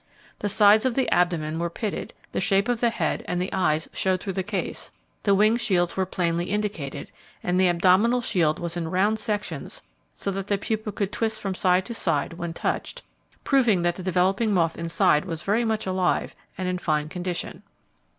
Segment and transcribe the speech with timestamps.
[0.39, 3.87] The sides of the abdomen were pitted; the shape of the head, and the eyes
[3.93, 7.11] showed through the case, the wing shields were plainly indicated,
[7.43, 9.83] and the abdominal shield was in round sections
[10.15, 13.03] so that the pupa could twist from side to sid when touched,
[13.43, 17.61] proving that the developing moth inside was very much alive and in fine condition.